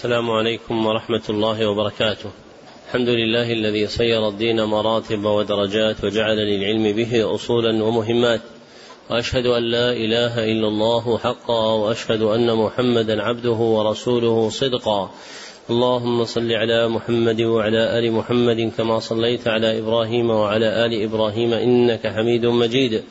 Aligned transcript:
السلام 0.00 0.30
عليكم 0.30 0.86
ورحمة 0.86 1.22
الله 1.30 1.66
وبركاته. 1.66 2.30
الحمد 2.86 3.08
لله 3.08 3.52
الذي 3.52 3.86
صير 3.86 4.28
الدين 4.28 4.64
مراتب 4.64 5.24
ودرجات 5.24 6.04
وجعل 6.04 6.36
للعلم 6.36 6.96
به 6.96 7.34
أصولا 7.34 7.84
ومهمات. 7.84 8.40
وأشهد 9.10 9.46
أن 9.46 9.62
لا 9.62 9.92
إله 9.92 10.44
إلا 10.44 10.68
الله 10.68 11.18
حقا 11.18 11.74
وأشهد 11.74 12.22
أن 12.22 12.56
محمدا 12.56 13.22
عبده 13.22 13.50
ورسوله 13.50 14.48
صدقا. 14.48 15.10
اللهم 15.70 16.24
صل 16.24 16.52
على 16.52 16.88
محمد 16.88 17.40
وعلى 17.40 17.98
آل 17.98 18.12
محمد 18.12 18.72
كما 18.76 18.98
صليت 18.98 19.48
على 19.48 19.78
إبراهيم 19.78 20.30
وعلى 20.30 20.86
آل 20.86 21.02
إبراهيم 21.02 21.52
إنك 21.52 22.06
حميد 22.06 22.46
مجيد 22.46 23.02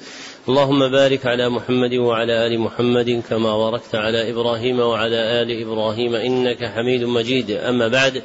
اللهم 0.50 0.92
بارك 0.92 1.26
على 1.26 1.50
محمد 1.50 1.94
وعلى 1.94 2.48
آل 2.48 2.60
محمد 2.60 3.24
كما 3.30 3.58
باركت 3.58 3.96
على 3.96 4.32
إبراهيم 4.32 4.80
وعلى 4.80 5.42
آل 5.42 5.62
إبراهيم 5.62 6.16
إنك 6.16 6.66
حميد 6.66 7.04
مجيد. 7.04 7.52
أما 7.52 7.88
بعد 7.88 8.24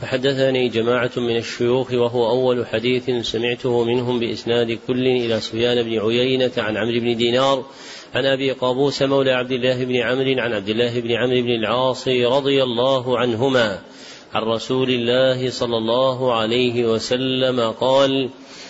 فحدثني 0.00 0.68
جماعة 0.68 1.10
من 1.16 1.36
الشيوخ 1.36 1.92
وهو 1.92 2.30
أول 2.30 2.66
حديث 2.66 3.10
سمعته 3.22 3.84
منهم 3.84 4.20
بإسناد 4.20 4.78
كل 4.86 5.06
إلى 5.06 5.40
سفيان 5.40 5.82
بن 5.82 5.98
عيينة 5.98 6.52
عن 6.58 6.76
عمرو 6.76 7.00
بن 7.00 7.16
دينار 7.16 7.64
عن 8.14 8.26
أبي 8.26 8.52
قابوس 8.52 9.02
مولى 9.02 9.32
عبد 9.32 9.52
الله 9.52 9.84
بن 9.84 9.96
عمرو 9.96 10.40
عن 10.40 10.52
عبد 10.52 10.68
الله 10.68 11.00
بن 11.00 11.12
عمرو 11.12 11.42
بن 11.42 11.50
العاص 11.50 12.08
رضي 12.08 12.62
الله 12.62 13.18
عنهما 13.18 13.78
عن 14.32 14.42
رسول 14.42 14.90
الله 14.90 15.50
صلى 15.50 15.76
الله 15.76 16.34
عليه 16.34 16.84
وسلم 16.84 17.60
قال 17.60 18.30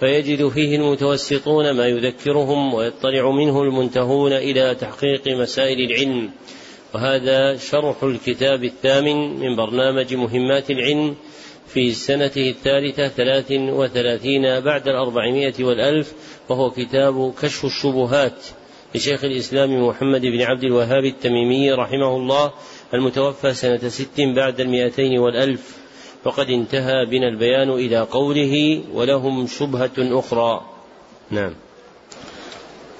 فيجد 0.00 0.48
فيه 0.48 0.76
المتوسطون 0.76 1.70
ما 1.70 1.86
يذكرهم 1.86 2.74
ويطلع 2.74 3.30
منه 3.30 3.62
المنتهون 3.62 4.32
إلى 4.32 4.74
تحقيق 4.74 5.28
مسائل 5.28 5.90
العلم. 5.90 6.30
وهذا 6.94 7.56
شرح 7.56 8.02
الكتاب 8.02 8.64
الثامن 8.64 9.40
من 9.40 9.56
برنامج 9.56 10.14
مهمات 10.14 10.70
العلم 10.70 11.16
في 11.66 11.92
سنته 11.92 12.50
الثالثة 12.50 13.08
ثلاث 13.08 13.52
وثلاثين 13.52 14.60
بعد 14.60 14.88
الأربعمائة 14.88 15.64
والألف 15.64 16.12
وهو 16.48 16.70
كتاب 16.70 17.34
كشف 17.42 17.64
الشبهات 17.64 18.46
لشيخ 18.94 19.24
الإسلام 19.24 19.86
محمد 19.86 20.20
بن 20.20 20.42
عبد 20.42 20.64
الوهاب 20.64 21.04
التميمي 21.04 21.72
رحمه 21.72 22.16
الله 22.16 22.52
المتوفى 22.94 23.54
سنة 23.54 23.88
ست 23.88 24.20
بعد 24.20 24.60
المئتين 24.60 25.18
والألف. 25.18 25.79
وقد 26.24 26.50
انتهى 26.50 27.06
بنا 27.06 27.28
البيان 27.28 27.70
إلى 27.70 28.00
قوله 28.00 28.80
ولهم 28.94 29.46
شبهة 29.46 29.90
أخرى. 29.98 30.60
نعم. 31.30 31.52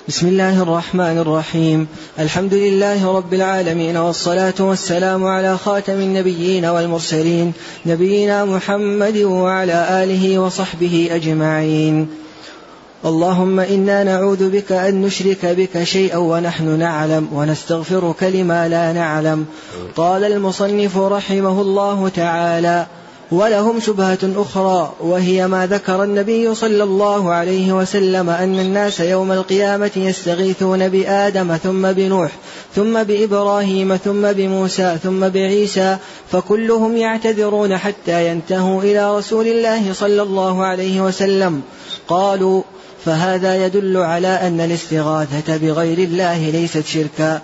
بسم 0.09 0.29
الله 0.29 0.63
الرحمن 0.63 1.19
الرحيم. 1.19 1.89
الحمد 2.19 2.55
لله 2.55 3.17
رب 3.17 3.35
العالمين 3.35 3.97
والصلاة 3.97 4.55
والسلام 4.61 5.25
على 5.25 5.59
خاتم 5.59 5.93
النبيين 5.93 6.65
والمرسلين 6.65 7.53
نبينا 7.87 8.45
محمد 8.45 9.17
وعلى 9.17 10.05
آله 10.05 10.39
وصحبه 10.39 11.09
أجمعين. 11.11 12.09
اللهم 13.05 13.61
إنا 13.61 14.05
نعوذ 14.05 14.51
بك 14.51 14.73
أن 14.73 15.03
نشرك 15.03 15.47
بك 15.47 15.83
شيئا 15.83 16.17
ونحن 16.17 16.79
نعلم 16.79 17.29
ونستغفرك 17.33 18.23
لما 18.23 18.69
لا 18.69 18.93
نعلم. 18.93 19.47
قال 19.97 20.25
المصنف 20.25 20.99
رحمه 20.99 21.61
الله 21.61 22.09
تعالى 22.09 22.87
ولهم 23.33 23.81
شبهة 23.81 24.19
أخرى 24.37 24.93
وهي 25.01 25.47
ما 25.47 25.67
ذكر 25.67 26.05
النبي 26.05 26.55
صلى 26.55 26.83
الله 26.83 27.33
عليه 27.33 27.73
وسلم 27.73 28.31
أن 28.31 28.59
الناس 28.61 29.01
يوم 29.01 29.33
القيامة 29.33 29.91
يستغيثون 29.97 30.89
بآدم 30.89 31.57
ثم 31.57 31.93
بنوح 31.93 32.31
ثم 32.75 33.03
بإبراهيم 33.03 33.97
ثم 33.97 34.33
بموسى 34.33 34.97
ثم 35.03 35.29
بعيسى 35.29 35.97
فكلهم 36.33 36.97
يعتذرون 36.97 37.79
حتى 37.79 38.29
ينتهوا 38.31 38.83
إلى 38.83 39.19
رسول 39.19 39.47
الله 39.47 39.93
صلى 39.93 40.23
الله 40.23 40.65
عليه 40.65 41.01
وسلم. 41.01 41.63
قالوا 42.09 42.63
فهذا 43.05 43.67
يدل 43.67 43.97
على 43.97 44.29
أن 44.29 44.61
الاستغاثة 44.61 45.57
بغير 45.57 45.99
الله 45.99 46.51
ليست 46.51 46.87
شركا 46.87 47.41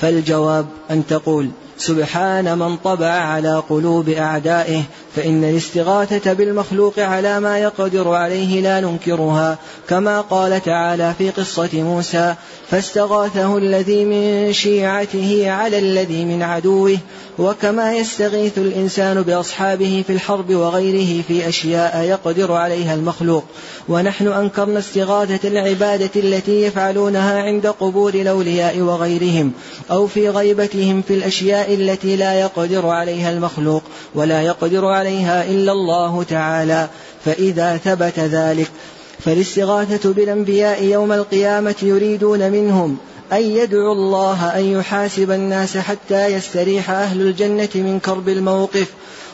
فالجواب 0.00 0.66
أن 0.90 1.06
تقول 1.06 1.50
سبحان 1.78 2.58
من 2.58 2.76
طبع 2.76 3.10
على 3.10 3.62
قلوب 3.68 4.08
أعدائه 4.08 4.82
فإن 5.16 5.44
الاستغاثة 5.44 6.32
بالمخلوق 6.32 6.98
على 6.98 7.40
ما 7.40 7.58
يقدر 7.58 8.08
عليه 8.08 8.60
لا 8.60 8.80
ننكرها 8.80 9.58
كما 9.88 10.20
قال 10.20 10.62
تعالى 10.62 11.14
في 11.18 11.30
قصة 11.30 11.68
موسى 11.74 12.34
فاستغاثه 12.70 13.58
الذي 13.58 14.04
من 14.04 14.52
شيعته 14.52 15.50
على 15.50 15.78
الذي 15.78 16.24
من 16.24 16.42
عدوه 16.42 16.98
وكما 17.38 17.94
يستغيث 17.94 18.58
الإنسان 18.58 19.22
بأصحابه 19.22 20.04
في 20.06 20.12
الحرب 20.12 20.54
وغيره 20.54 21.22
في 21.22 21.48
أشياء 21.48 22.02
يقدر 22.02 22.52
عليها 22.52 22.94
المخلوق. 22.94 23.44
ونحن 23.88 24.28
أنكرنا 24.28 24.78
استغاثة 24.78 25.48
العبادة 25.48 26.10
التي 26.16 26.62
يفعلونها 26.62 27.42
عند 27.42 27.66
قبور 27.66 28.14
الأولياء 28.14 28.78
وغيرهم 28.78 29.52
أو 29.90 30.06
في 30.06 30.28
غيبتهم 30.28 31.02
في 31.02 31.14
الأشياء 31.14 31.74
التي 31.74 32.16
لا 32.16 32.40
يقدر 32.40 32.86
عليها 32.86 33.30
المخلوق 33.30 33.82
ولا 34.14 34.42
يقدر 34.42 34.86
عليها 34.86 35.05
إلا 35.50 35.72
الله 35.72 36.22
تعالى 36.22 36.88
فإذا 37.24 37.76
ثبت 37.76 38.18
ذلك 38.18 38.70
فالاستغاثة 39.18 40.12
بالأنبياء 40.12 40.84
يوم 40.84 41.12
القيامة 41.12 41.74
يريدون 41.82 42.50
منهم 42.50 42.96
أن 43.32 43.42
يدعو 43.42 43.92
الله 43.92 44.58
أن 44.58 44.64
يحاسب 44.64 45.30
الناس 45.30 45.76
حتى 45.76 46.26
يستريح 46.26 46.90
أهل 46.90 47.20
الجنة 47.20 47.68
من 47.74 48.00
كرب 48.00 48.28
الموقف. 48.28 48.86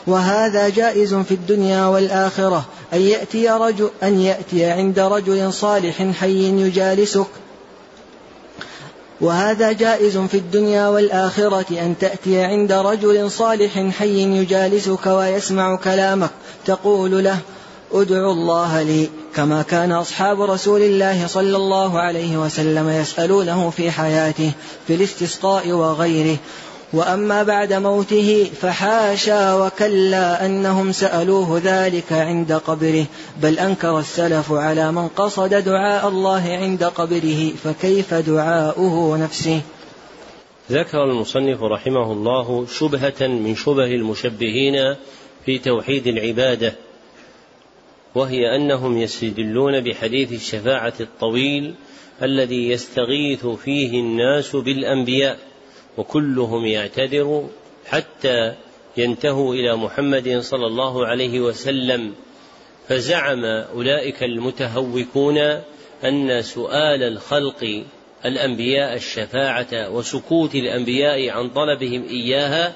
وهذا 0.07 0.69
جائز 0.69 1.13
في 1.13 1.31
الدنيا 1.31 1.85
والآخرة 1.85 2.65
أن 2.93 3.01
يأتي 3.01 3.49
رجل 3.49 3.89
أن 4.03 4.21
يأتي 4.21 4.65
عند 4.65 4.99
رجل 4.99 5.53
صالح 5.53 6.11
حي 6.11 6.61
يجالسك 6.61 7.27
وهذا 9.21 9.71
جائز 9.71 10.17
في 10.17 10.37
الدنيا 10.37 10.87
والآخرة 10.87 11.65
أن 11.71 11.95
تأتي 11.99 12.43
عند 12.43 12.71
رجل 12.71 13.31
صالح 13.31 13.87
حي 13.99 14.21
يجالسك 14.41 15.05
ويسمع 15.05 15.75
كلامك 15.75 16.29
تقول 16.65 17.23
له 17.23 17.37
ادعوا 17.91 18.33
الله 18.33 18.81
لي. 18.81 19.09
كما 19.35 19.61
كان 19.61 19.91
أصحاب 19.91 20.41
رسول 20.41 20.81
الله 20.81 21.27
صلى 21.27 21.55
الله 21.57 21.99
عليه 21.99 22.37
وسلم 22.37 22.89
يسألونه 22.89 23.69
في 23.69 23.91
حياته 23.91 24.51
في 24.87 24.95
الاستسقاء 24.95 25.71
وغيره. 25.71 26.37
وأما 26.93 27.43
بعد 27.43 27.73
موته 27.73 28.49
فحاشا 28.61 29.53
وكلا 29.53 30.45
أنهم 30.45 30.91
سألوه 30.91 31.61
ذلك 31.63 32.13
عند 32.13 32.53
قبره 32.53 33.05
بل 33.41 33.59
أنكر 33.59 33.99
السلف 33.99 34.51
على 34.51 34.91
من 34.91 35.07
قصد 35.07 35.53
دعاء 35.53 36.07
الله 36.07 36.43
عند 36.61 36.83
قبره 36.83 37.49
فكيف 37.63 38.13
دعاؤه 38.13 39.17
نفسه؟ 39.17 39.61
ذكر 40.71 41.03
المصنف 41.03 41.63
رحمه 41.63 42.11
الله 42.11 42.65
شبهة 42.79 43.27
من 43.27 43.55
شبه 43.55 43.85
المشبهين 43.85 44.95
في 45.45 45.59
توحيد 45.59 46.07
العبادة 46.07 46.73
وهي 48.15 48.55
أنهم 48.55 48.97
يستدلون 48.97 49.81
بحديث 49.81 50.31
الشفاعة 50.31 50.93
الطويل 50.99 51.75
الذي 52.21 52.69
يستغيث 52.69 53.45
فيه 53.45 53.99
الناس 53.99 54.55
بالأنبياء. 54.55 55.52
وكلهم 55.97 56.65
يعتذر 56.65 57.49
حتى 57.85 58.53
ينتهوا 58.97 59.55
إلى 59.55 59.75
محمد 59.75 60.39
صلى 60.39 60.67
الله 60.67 61.07
عليه 61.07 61.39
وسلم. 61.39 62.13
فزعم 62.87 63.45
أولئك 63.45 64.23
المتهوكون 64.23 65.37
أن 66.03 66.41
سؤال 66.41 67.03
الخلق 67.03 67.83
الأنبياء 68.25 68.95
الشفاعة 68.95 69.89
وسكوت 69.89 70.55
الأنبياء 70.55 71.29
عن 71.29 71.49
طلبهم 71.49 72.03
إياها 72.09 72.73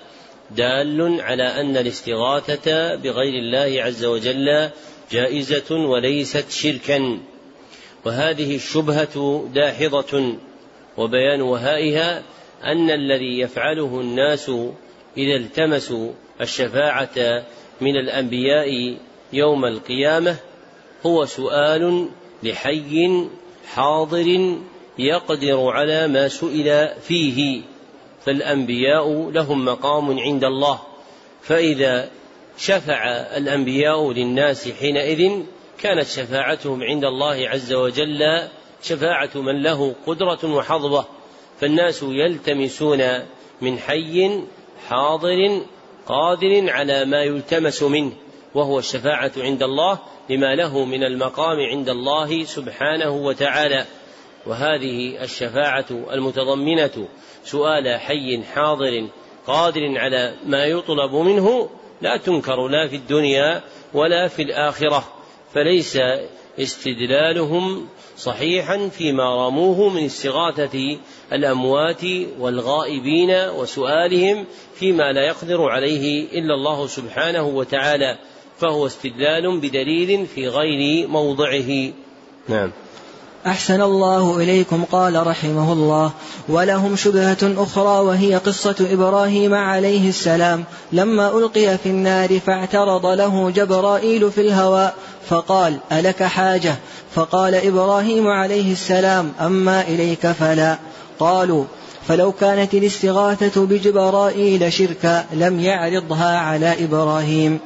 دال 0.52 1.22
على 1.22 1.44
أن 1.44 1.78
الاستغاثة 1.78 2.96
بغير 2.96 3.34
الله 3.34 3.84
عز 3.84 4.06
وجل 4.06 4.70
جائزة 5.12 5.76
وليست 5.76 6.52
شركا. 6.52 7.20
وهذه 8.06 8.56
الشبهة 8.56 9.48
داحضة 9.54 10.36
وبيان 10.98 11.42
وهائها 11.42 12.24
أن 12.64 12.90
الذي 12.90 13.40
يفعله 13.40 14.02
الناس 14.02 14.52
إذا 15.18 15.36
التمسوا 15.36 16.12
الشفاعة 16.42 17.44
من 17.82 17.98
الأنبياء 17.98 18.98
يوم 19.34 19.66
القيامة 19.66 20.36
هو 21.06 21.26
سؤال 21.26 22.10
لحي 22.44 23.28
حاضر 23.68 24.58
يقدر 25.00 25.70
على 25.70 26.08
ما 26.08 26.28
سئل 26.28 26.90
فيه 27.02 27.62
فالأنبياء 28.26 29.30
لهم 29.32 29.66
مقام 29.66 30.20
عند 30.20 30.44
الله. 30.44 30.80
فإذا 31.42 32.10
شفع 32.58 33.06
الأنبياء 33.38 34.12
للناس 34.12 34.70
حينئذ 34.70 35.32
كانت 35.80 36.08
شفاعتهم 36.08 36.84
عند 36.84 37.06
الله 37.06 37.50
عز 37.50 37.74
وجل 37.74 38.48
شفاعة 38.84 39.30
من 39.36 39.64
له 39.64 39.96
قدرة 40.08 40.54
وحظوة. 40.56 41.06
فالناس 41.60 42.04
يلتمسون 42.04 43.04
من 43.62 43.80
حي 43.80 44.42
حاضر 44.88 45.62
قادر 46.08 46.70
على 46.70 47.06
ما 47.06 47.24
يلتمس 47.24 47.84
منه 47.84 48.12
وهو 48.56 48.80
الشفاعة 48.80 49.32
عند 49.38 49.64
الله 49.64 50.00
لما 50.30 50.56
له 50.56 50.86
من 50.86 51.04
المقام 51.04 51.60
عند 51.60 51.90
الله 51.90 52.44
سبحانه 52.44 53.10
وتعالى. 53.10 53.86
وهذه 54.46 55.24
الشفاعة 55.24 55.86
المتضمنة 55.92 57.08
سؤال 57.44 58.00
حي 58.00 58.44
حاضر 58.44 59.08
قادر 59.48 59.98
على 59.98 60.36
ما 60.46 60.66
يطلب 60.66 61.16
منه 61.16 61.70
لا 62.02 62.18
تنكر 62.18 62.68
لا 62.68 62.88
في 62.88 62.96
الدنيا 62.96 63.64
ولا 63.94 64.28
في 64.28 64.42
الآخرة 64.42 65.04
فليس 65.54 66.00
استدلالهم 66.60 67.88
صحيحا 68.18 68.90
فيما 68.90 69.48
رموه 69.48 69.90
من 69.90 70.06
استغاثة 70.06 70.98
الأموات 71.34 72.02
والغائبين 72.40 73.32
وسؤالهم 73.32 74.46
فيما 74.76 75.12
لا 75.12 75.28
يقدر 75.28 75.62
عليه 75.62 76.24
إلا 76.32 76.54
الله 76.54 76.88
سبحانه 76.88 77.48
وتعالى 77.48 78.18
فهو 78.58 78.86
استدلال 78.86 79.60
بدليل 79.60 80.26
في 80.26 80.48
غير 80.48 81.08
موضعه. 81.08 81.94
نعم. 82.50 82.72
أحسن 83.46 83.82
الله 83.82 84.38
إليكم 84.38 84.84
قال 84.92 85.28
رحمه 85.28 85.74
الله. 85.74 86.12
ولهم 86.50 86.96
شبهة 86.96 87.38
أخرى 87.44 88.06
وهي 88.06 88.36
قصة 88.36 88.76
إبراهيم 88.92 89.54
عليه 89.54 90.10
السلام. 90.10 90.64
لما 90.92 91.38
ألقي 91.38 91.78
في 91.78 91.90
النار 91.90 92.40
فاعترض 92.40 93.06
له 93.06 93.50
جبرائيل 93.50 94.32
في 94.32 94.42
الهواء 94.42 94.96
فقال 95.30 95.78
ألك 95.92 96.24
حاجة؟ 96.24 96.76
فقال 97.16 97.56
إبراهيم 97.56 98.28
عليه 98.28 98.72
السلام 98.72 99.32
أما 99.42 99.82
إليك 99.82 100.28
فلا. 100.28 100.78
قالوا 101.20 101.66
فلو 102.08 102.32
كانت 102.32 102.74
الاستغاثة 102.74 103.66
بجبرائيل 103.66 104.74
شركا 104.74 105.26
لم 105.34 105.60
يعرضها 105.60 106.38
على 106.38 106.84
إبراهيم. 106.84 107.60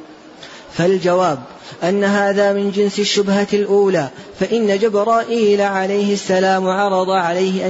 فالجواب 0.72 1.38
أن 1.82 2.04
هذا 2.04 2.52
من 2.52 2.70
جنس 2.70 2.98
الشبهة 2.98 3.46
الأولى 3.52 4.08
فإن 4.42 4.78
جبرائيل 4.78 5.60
عليه 5.60 6.12
السلام 6.12 6.68
عرض 6.68 7.10
عليه 7.10 7.66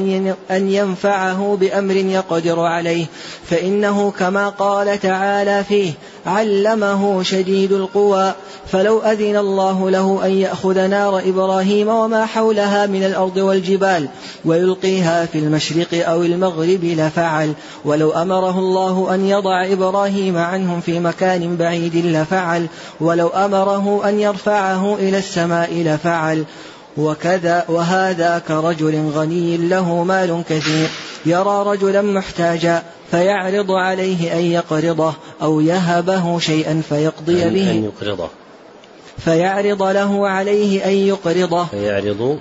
أن 0.51 0.71
ينفعه 0.71 1.57
بأمر 1.61 1.97
يقدر 1.97 2.61
عليه 2.61 3.07
فإنه 3.45 4.11
كما 4.11 4.49
قال 4.49 5.01
تعالى 5.01 5.65
فيه 5.65 5.93
علمه 6.27 7.23
شديد 7.23 7.73
القوى 7.73 8.33
فلو 8.73 9.01
أذن 9.01 9.37
الله 9.37 9.91
له 9.91 10.21
أن 10.25 10.31
يأخذ 10.31 10.87
نار 10.87 11.19
إبراهيم 11.19 11.89
وما 11.89 12.27
حولها 12.27 12.87
من 12.87 13.05
الأرض 13.05 13.37
والجبال 13.37 14.09
ويلقيها 14.45 15.27
في 15.27 15.39
المشرق 15.39 16.09
أو 16.09 16.23
المغرب 16.23 16.85
لفعل 16.85 17.53
ولو 17.85 18.11
أمره 18.11 18.59
الله 18.59 19.15
أن 19.15 19.27
يضع 19.27 19.65
إبراهيم 19.73 20.37
عنهم 20.37 20.81
في 20.81 21.01
مكان 21.01 21.57
بعيد 21.57 21.97
لفعل 21.97 22.67
ولو 23.01 23.29
أمره 23.29 24.09
أن 24.09 24.21
يرفعه 24.21 24.95
إلى 24.95 25.19
السماء 25.19 25.73
لفعل 25.73 26.45
وكذا 26.97 27.65
وهذا 27.69 28.43
كرجل 28.49 29.11
غني 29.15 29.57
له 29.57 30.05
مال 30.05 30.43
كثير. 30.49 30.89
يرى 31.27 31.65
رجلا 31.67 32.03
محتاجا 32.03 32.83
فيعرض 33.11 33.71
عليه 33.71 34.39
أن 34.39 34.45
يقرضه 34.45 35.15
أو 35.43 35.61
يهبه 35.61 36.39
شيئا 36.39 36.83
فيقضي 36.89 37.51
به. 37.51 37.71
أن 37.71 37.85
يقرضه. 37.85 38.29
فيعرض 39.19 39.83
له 39.83 40.29
عليه 40.29 40.85
أن 40.85 40.93
يقرضه. 40.93 41.65
فيعرض. 41.65 42.39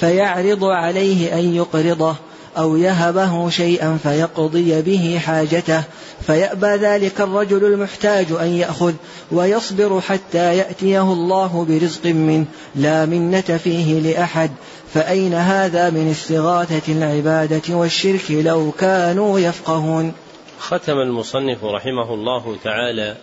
فيعرض 0.00 0.64
عليه 0.64 1.34
أن 1.34 1.54
يقرضه. 1.54 2.14
أو 2.58 2.76
يهبه 2.76 3.50
شيئا 3.50 3.98
فيقضي 4.02 4.82
به 4.82 5.20
حاجته. 5.26 5.82
فيأبى 6.26 6.66
ذلك 6.66 7.20
الرجل 7.20 7.64
المحتاج 7.64 8.26
أن 8.32 8.46
يأخذ 8.46 8.94
ويصبر 9.32 10.00
حتى 10.00 10.56
يأتيه 10.56 11.12
الله 11.12 11.66
برزق 11.68 12.06
منه. 12.06 12.44
لا 12.76 13.06
منة 13.06 13.40
فيه 13.40 14.00
لأحد. 14.00 14.50
فأين 14.94 15.34
هذا 15.34 15.90
من 15.90 16.10
استغاثة 16.10 16.92
العبادة 16.92 17.74
والشرك 17.74 18.30
لو 18.30 18.72
كانوا 18.78 19.38
يفقهون؟ 19.38 20.12
ختم 20.58 20.98
المصنف 20.98 21.64
رحمه 21.64 22.14
الله 22.14 22.56
تعالى 22.64 23.16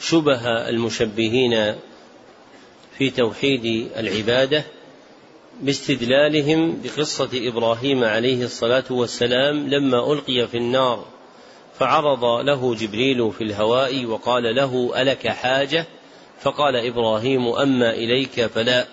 شبه 0.00 0.68
المشبهين 0.68 1.74
في 2.98 3.10
توحيد 3.10 3.90
العبادة 3.96 4.64
باستدلالهم 5.60 6.82
بقصة 6.84 7.28
إبراهيم 7.34 8.04
عليه 8.04 8.44
الصلاة 8.44 8.84
والسلام 8.90 9.68
لما 9.68 10.12
ألقي 10.12 10.48
في 10.48 10.56
النار 10.56 11.04
فعرض 11.78 12.24
له 12.24 12.74
جبريل 12.74 13.32
في 13.32 13.44
الهواء 13.44 14.04
وقال 14.04 14.54
له 14.56 15.02
ألك 15.02 15.28
حاجة؟ 15.28 15.86
فقال 16.40 16.76
إبراهيم 16.76 17.46
أما 17.48 17.90
إليك 17.94 18.46
فلا. 18.46 18.86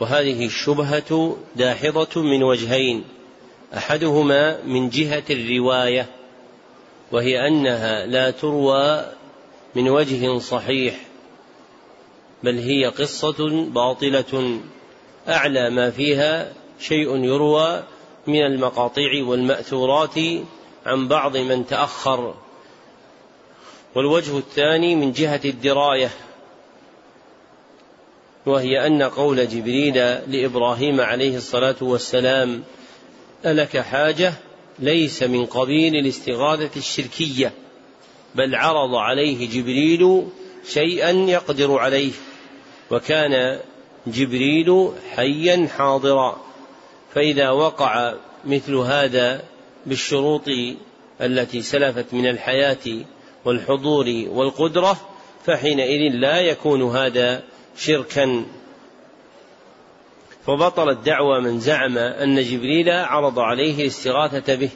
وهذه 0.00 0.46
الشبهة 0.46 1.36
داحضة 1.56 2.22
من 2.22 2.42
وجهين 2.42 3.04
أحدهما 3.76 4.64
من 4.64 4.90
جهة 4.90 5.24
الرواية 5.30 6.06
وهي 7.12 7.48
أنها 7.48 8.06
لا 8.06 8.30
تروى 8.30 9.06
من 9.74 9.88
وجه 9.88 10.38
صحيح 10.38 10.94
بل 12.42 12.58
هي 12.58 12.86
قصة 12.86 13.66
باطلة. 13.70 14.60
أعلى 15.28 15.70
ما 15.70 15.90
فيها 15.90 16.52
شيء 16.80 17.24
يروى 17.24 17.82
من 18.26 18.46
المقاطع 18.46 19.22
والمأثورات 19.22 20.18
عن 20.86 21.08
بعض 21.08 21.36
من 21.36 21.66
تأخر. 21.66 22.34
والوجه 23.94 24.38
الثاني 24.38 24.94
من 24.94 25.12
جهة 25.12 25.40
الدراية 25.44 26.10
وهي 28.46 28.86
أن 28.86 29.02
قول 29.02 29.48
جبريل 29.48 29.94
لإبراهيم 30.26 31.00
عليه 31.00 31.36
الصلاة 31.36 31.76
والسلام 31.80 32.62
ألك 33.46 33.78
حاجة 33.78 34.34
ليس 34.78 35.22
من 35.22 35.46
قبيل 35.46 35.96
الاستغاثة 35.96 36.70
الشركية 36.76 37.52
بل 38.34 38.54
عرض 38.54 38.94
عليه 38.94 39.48
جبريل 39.48 40.26
شيئا 40.68 41.10
يقدر 41.10 41.78
عليه 41.78 42.12
وكان 42.90 43.60
جبريل 44.06 44.90
حيا 45.16 45.68
حاضرا. 45.76 46.40
فإذا 47.14 47.50
وقع 47.50 48.14
مثل 48.44 48.74
هذا 48.74 49.42
بالشروط 49.86 50.48
التي 51.20 51.62
سلفت 51.62 52.14
من 52.14 52.26
الحياة 52.26 53.04
والحضور 53.44 54.24
والقدرة 54.28 54.96
فحينئذ 55.44 56.12
لا 56.12 56.40
يكون 56.40 56.96
هذا 56.96 57.42
شركا. 57.76 58.44
فبطلت 60.46 60.98
دعوى 61.06 61.40
من 61.40 61.60
زعم 61.60 61.98
أن 61.98 62.42
جبريل 62.42 62.90
عرض 62.90 63.38
عليه 63.38 63.82
الاستغاثة 63.82 64.54
به. 64.54 64.70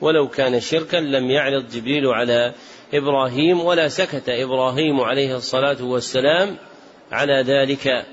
ولو 0.00 0.28
كان 0.28 0.60
شركا 0.60 0.96
لم 0.96 1.30
يعرض 1.30 1.70
جبريل 1.70 2.06
على 2.06 2.54
إبراهيم 2.94 3.60
ولا 3.60 3.88
سكت 3.88 4.28
إبراهيم 4.28 5.00
عليه 5.00 5.36
الصلاة 5.36 5.84
والسلام 5.84 6.56
على 7.12 7.42
ذلك. 7.46 8.06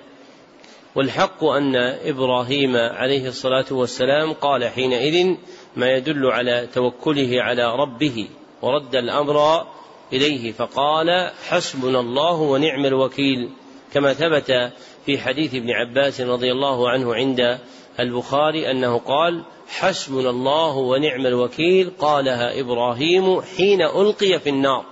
والحق 0.96 1.44
أن 1.44 1.76
إبراهيم 2.06 2.76
عليه 2.76 3.28
الصلاة 3.28 3.66
والسلام 3.72 4.34
قال 4.34 4.66
حينئذ 4.66 5.36
ما 5.76 5.92
يدل 5.92 6.26
على 6.26 6.68
توكله 6.74 7.42
على 7.42 7.76
ربه 7.76 8.28
ورد 8.62 8.96
الأمر 8.96 9.66
إليه 10.14 10.52
فقال 10.52 11.32
حسبنا 11.50 12.00
الله 12.00 12.42
ونعم 12.42 12.86
الوكيل 12.86 13.50
كما 13.94 14.14
ثبت 14.14 14.72
في 15.06 15.18
حديث 15.18 15.56
ابن 15.56 15.72
عباس 15.72 16.22
رضي 16.22 16.52
الله 16.52 16.90
عنه 16.90 17.16
عند 17.16 17.60
البخاري 18.00 18.72
أنه 18.72 18.98
قال 18.98 19.44
حسبنا 19.68 20.30
الله 20.30 20.78
ونعم 20.78 21.26
الوكيل 21.26 21.92
قالها 22.00 22.60
إبراهيم 22.60 23.42
حين 23.42 23.82
ألقي 23.82 24.40
في 24.40 24.50
النار 24.50 24.86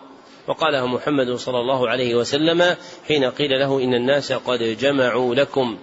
وقالها 0.48 0.86
محمد 0.86 1.36
صلى 1.36 1.60
الله 1.60 1.90
عليه 1.90 2.16
وسلم 2.16 2.76
حين 3.08 3.26
قيل 3.26 3.60
له 3.60 3.84
إن 3.84 3.94
الناس 3.94 4.34
قد 4.34 4.78
جمعوا 4.80 5.36
لكم 5.36 5.78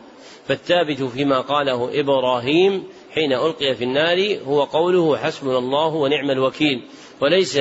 فالثابت 0.51 1.03
فيما 1.03 1.41
قاله 1.41 2.01
إبراهيم 2.01 2.85
حين 3.15 3.33
ألقي 3.33 3.75
في 3.75 3.85
النار 3.85 4.39
هو 4.47 4.65
قوله 4.65 5.17
حسبنا 5.17 5.59
الله 5.59 5.87
ونعم 5.87 6.31
الوكيل. 6.31 6.83
وليس 7.21 7.59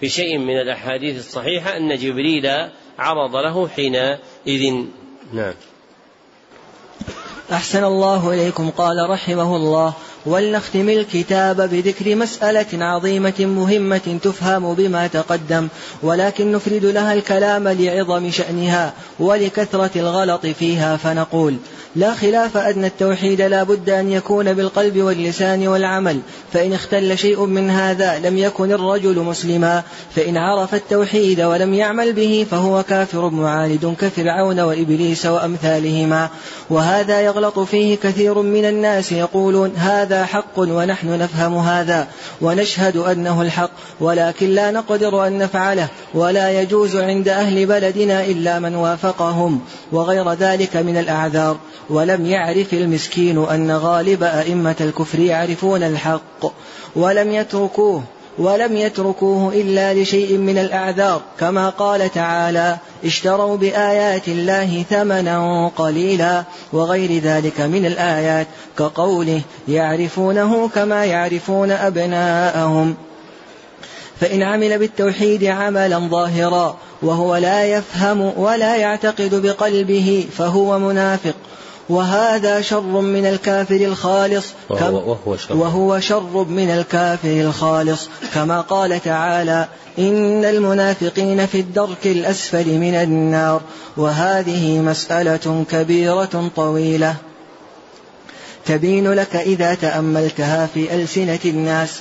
في 0.00 0.08
شيء 0.08 0.38
من 0.38 0.60
الأحاديث 0.60 1.18
الصحيحة 1.18 1.76
أن 1.76 1.96
جبريل 1.96 2.46
عرض 2.98 3.36
له 3.36 3.68
حينئذ. 3.68 4.84
نعم. 5.32 5.54
أحسن 7.52 7.84
الله 7.84 8.34
إليكم. 8.34 8.70
قال 8.70 9.10
رحمه 9.10 9.56
الله 9.56 9.94
ولنختم 10.26 10.88
الكتاب 10.88 11.56
بذكر 11.56 12.14
مسألة 12.14 12.84
عظيمة 12.84 13.34
مهمة 13.40 14.18
تفهم 14.22 14.74
بما 14.74 15.06
تقدم 15.06 15.68
ولكن 16.02 16.52
نفرد 16.52 16.84
لها 16.84 17.14
الكلام 17.14 17.68
لعظم 17.68 18.30
شأنها 18.30 18.94
ولكثرة 19.20 19.90
الغلط 19.96 20.46
فيها 20.46 20.96
فنقول 20.96 21.56
لا 21.98 22.14
خلاف 22.14 22.56
أن 22.56 22.84
التوحيد 22.84 23.42
لا 23.42 23.62
بد 23.62 23.90
أن 23.90 24.12
يكون 24.12 24.54
بالقلب 24.54 24.98
واللسان 24.98 25.68
والعمل 25.68 26.20
فإن 26.52 26.72
اختل 26.72 27.18
شيء 27.18 27.44
من 27.44 27.70
هذا 27.70 28.18
لم 28.18 28.38
يكن 28.38 28.72
الرجل 28.72 29.18
مسلما 29.18 29.82
فإن 30.16 30.36
عرف 30.36 30.74
التوحيد 30.74 31.40
ولم 31.40 31.74
يعمل 31.74 32.12
به 32.12 32.46
فهو 32.50 32.82
كافر 32.82 33.30
معاند 33.30 33.94
كفرعون 34.00 34.60
وإبليس 34.60 35.26
وأمثالهما. 35.26 36.28
وهذا 36.70 37.20
يغلط 37.20 37.58
فيه 37.58 37.96
كثير 37.96 38.42
من 38.42 38.64
الناس 38.64 39.12
يقولون 39.12 39.72
هذا 39.76 40.24
حق 40.24 40.58
ونحن 40.58 41.18
نفهم 41.18 41.58
هذا 41.58 42.06
ونشهد 42.40 42.96
أنه 42.96 43.42
الحق 43.42 43.70
ولكن 44.00 44.50
لا 44.50 44.70
نقدر 44.70 45.26
أن 45.26 45.38
نفعله 45.38 45.88
ولا 46.14 46.62
يجوز 46.62 46.96
عند 46.96 47.28
أهل 47.28 47.66
بلدنا 47.66 48.24
إلا 48.24 48.58
من 48.58 48.74
وافقهم 48.74 49.60
وغير 49.92 50.32
ذلك 50.32 50.76
من 50.76 50.96
الأعذار. 50.96 51.56
ولم 51.90 52.26
يعرف 52.26 52.72
المسكين 52.72 53.44
أن 53.44 53.70
غالب 53.70 54.22
أئمة 54.22 54.76
الكفر 54.80 55.18
يعرفون 55.18 55.82
الحق 55.82 56.52
ولم 56.96 57.32
يتركوه 57.32 58.02
ولم 58.38 58.76
يتركوه 58.76 59.52
إلا 59.52 59.94
لشيء 59.94 60.36
من 60.36 60.58
الأعذار. 60.58 61.20
كما 61.40 61.68
قال 61.68 62.12
تعالى 62.12 62.76
اشتروا 63.04 63.56
بآيات 63.56 64.28
الله 64.28 64.84
ثمنا 64.90 65.68
قليلا 65.76 66.44
وغير 66.72 67.22
ذلك 67.22 67.60
من 67.60 67.86
الآيات 67.86 68.46
كقوله 68.78 69.40
يعرفونه 69.68 70.68
كما 70.74 71.04
يعرفون 71.04 71.70
أبناءهم 71.70 72.94
فإن 74.20 74.42
عمل 74.42 74.78
بالتوحيد 74.78 75.44
عملا 75.44 75.98
ظاهرا 75.98 76.76
وهو 77.02 77.36
لا 77.36 77.64
يفهم 77.64 78.32
ولا 78.36 78.76
يعتقد 78.76 79.34
بقلبه 79.34 80.26
فهو 80.36 80.78
منافق. 80.78 81.34
وهذا 81.88 82.60
شر 82.60 83.00
من 83.00 83.26
الكافر 83.26 83.76
الخالص 83.76 84.46
وهو, 84.70 85.10
وهو, 85.10 85.36
شر. 85.36 85.56
وهو 85.56 86.00
شر 86.00 86.44
من 86.44 86.70
الكافر 86.70 87.40
الخالص. 87.40 88.08
كما 88.34 88.60
قال 88.60 89.02
تعالى 89.02 89.68
إن 89.98 90.44
المنافقين 90.44 91.46
في 91.46 91.60
الدرك 91.60 92.06
الأسفل 92.06 92.78
من 92.78 92.94
النار. 92.94 93.60
وهذه 93.96 94.78
مسألة 94.78 95.64
كبيرة 95.70 96.50
طويلة. 96.56 97.14
تبين 98.66 99.12
لك 99.12 99.36
إذا 99.36 99.74
تأملتها 99.74 100.68
في 100.74 100.94
ألسنة 100.94 101.38
الناس 101.44 102.00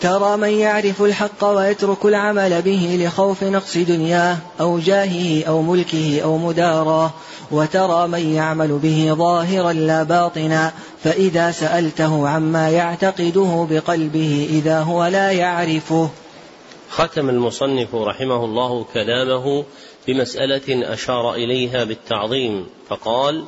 ترى 0.00 0.36
من 0.36 0.48
يعرف 0.48 1.02
الحق 1.02 1.44
ويترك 1.44 2.04
العمل 2.04 2.62
به 2.62 2.98
لخوف 3.00 3.44
نقص 3.44 3.78
دنياه 3.78 4.36
أو 4.60 4.78
جاهه 4.78 5.44
أو 5.44 5.62
ملكه 5.62 6.20
أو 6.22 6.38
مداراه 6.38 7.10
وترى 7.50 8.08
من 8.08 8.34
يعمل 8.34 8.78
به 8.78 9.14
ظاهرا 9.18 9.72
لا 9.72 10.02
باطنا 10.02 10.72
فإذا 11.04 11.50
سألته 11.50 12.28
عما 12.28 12.70
يعتقده 12.70 13.66
بقلبه 13.70 14.48
إذا 14.50 14.80
هو 14.80 15.06
لا 15.06 15.32
يعرفه. 15.32 16.10
ختم 16.90 17.28
المصنف 17.30 17.94
رحمه 17.94 18.44
الله 18.44 18.84
كلامه 18.94 19.64
بمسألة 20.08 20.92
أشار 20.92 21.34
إليها 21.34 21.84
بالتعظيم 21.84 22.66
فقال 22.88 23.44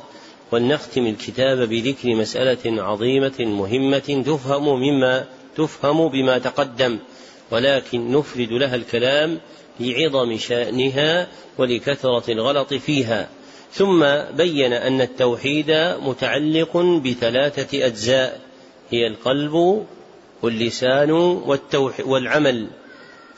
ولنختم 0.51 1.05
الكتاب 1.05 1.57
بذكر 1.57 2.15
مسألة 2.15 2.83
عظيمة 2.83 3.39
مهمة 3.39 4.23
تفهم 4.25 4.79
مما 4.79 5.25
تفهم 5.57 6.07
بما 6.07 6.37
تقدم 6.37 6.99
ولكن 7.51 8.11
نفرد 8.11 8.51
لها 8.51 8.75
الكلام 8.75 9.39
لعظم 9.79 10.37
شأنها 10.37 11.27
ولكثرة 11.57 12.31
الغلط 12.31 12.73
فيها. 12.73 13.29
ثم 13.71 14.05
بين 14.37 14.73
أن 14.73 15.01
التوحيد 15.01 15.71
متعلق 16.01 16.77
بثلاثة 16.77 17.85
أجزاء 17.85 18.39
هي 18.89 19.07
القلب 19.07 19.85
واللسان 20.41 21.11
والعمل. 22.05 22.67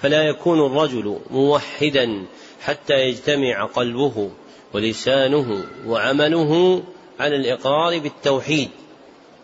فلا 0.01 0.24
يكون 0.24 0.65
الرجل 0.65 1.20
موحدا 1.32 2.25
حتى 2.62 2.93
يجتمع 2.93 3.65
قلبه 3.65 4.32
ولسانه 4.74 5.63
وعمله 5.88 6.84
على 7.20 7.36
الإقرار 7.36 8.00
بالتوحيد. 8.00 8.70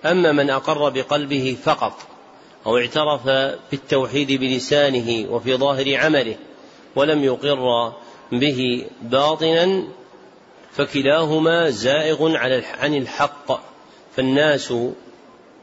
أما 0.06 0.32
من 0.32 0.50
أقر 0.50 0.90
بقلبه 0.90 1.58
فقط 1.64 2.09
أو 2.66 2.78
اعترف 2.78 3.26
بالتوحيد 3.72 4.32
بلسانه 4.32 5.32
وفي 5.32 5.56
ظاهر 5.56 5.96
عمله 5.96 6.36
ولم 6.96 7.24
يقر 7.24 7.94
به 8.32 8.86
باطنا 9.02 9.84
فكلاهما 10.72 11.70
زائغ 11.70 12.36
عن 12.80 12.94
الحق. 12.96 13.62
فالناس 14.16 14.74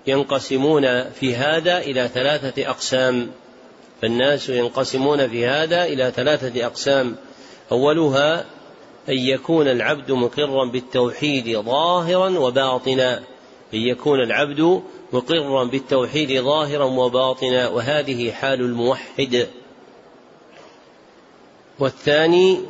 ينقسمون 0.06 1.10
في 1.10 1.36
هذا 1.36 1.78
إلى 1.78 2.08
ثلاثة 2.14 2.70
أقسام. 2.70 3.30
فالناس 4.02 4.48
ينقسمون 4.48 5.28
في 5.28 5.46
هذا 5.46 5.84
إلى 5.84 6.12
ثلاثة 6.16 6.66
أقسام. 6.66 7.16
أولها 7.72 8.44
أن 9.08 9.18
يكون 9.18 9.68
العبد 9.68 10.12
مقرا 10.12 10.64
بالتوحيد 10.64 11.58
ظاهرا 11.58 12.38
وباطنا. 12.38 13.22
أن 13.74 13.78
يكون 13.78 14.20
العبد 14.20 14.82
مقرا 15.12 15.64
بالتوحيد 15.64 16.40
ظاهرا 16.40 16.84
وباطنا 16.84 17.68
وهذه 17.68 18.32
حال 18.32 18.60
الموحد. 18.60 19.48
والثاني 21.78 22.60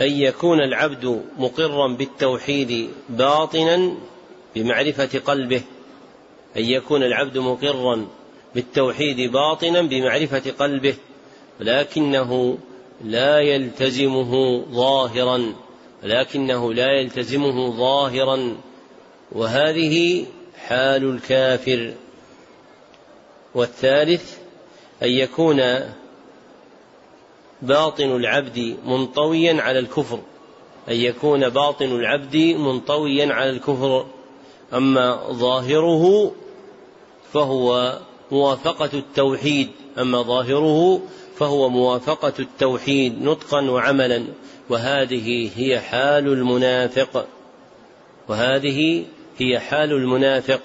أن 0.00 0.10
يكون 0.10 0.60
العبد 0.60 1.22
مقرا 1.38 1.88
بالتوحيد 1.88 2.90
باطنا 3.08 3.94
بمعرفة 4.54 5.18
قلبه. 5.18 5.62
أن 6.56 6.64
يكون 6.64 7.02
العبد 7.02 7.38
مقرا 7.38 8.06
بالتوحيد 8.54 9.32
باطنا 9.32 9.82
بمعرفة 9.82 10.50
قلبه 10.58 10.94
ولكنه 11.60 12.58
لا 13.04 13.40
يلتزمه 13.40 14.64
ظاهرا 14.72 15.54
ولكنه 16.02 16.72
لا 16.72 16.92
يلتزمه 16.92 17.76
ظاهرا. 17.76 18.56
وهذه 19.32 20.26
حال 20.58 21.04
الكافر. 21.04 21.94
والثالث 23.54 24.38
أن 25.02 25.08
يكون 25.08 25.62
باطن 27.62 28.16
العبد 28.16 28.76
منطويا 28.86 29.62
على 29.62 29.78
الكفر. 29.78 30.20
أن 30.88 30.94
يكون 30.94 31.48
باطن 31.48 31.84
العبد 31.84 32.36
منطويا 32.36 33.34
على 33.34 33.50
الكفر. 33.50 34.06
أما 34.74 35.32
ظاهره 35.32 36.32
فهو 37.32 37.98
موافقة 38.32 38.90
التوحيد. 38.94 39.68
أما 39.98 40.22
ظاهره 40.22 41.00
فهو 41.38 41.68
موافقة 41.68 42.32
التوحيد 42.38 43.22
نطقا 43.22 43.60
وعملا. 43.60 44.24
وهذه 44.70 45.50
هي 45.56 45.80
حال 45.80 46.28
المنافق. 46.28 47.26
وهذه 48.28 49.04
هي 49.38 49.60
حال 49.60 49.92
المنافق 49.92 50.60